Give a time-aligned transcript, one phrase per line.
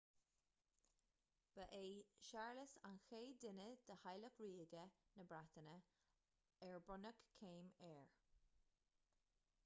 [1.55, 1.89] ba é
[2.27, 4.85] séarlas an chéad duine de theaghlach ríoga
[5.17, 5.75] na breataine
[6.69, 8.09] ar bronnadh céim air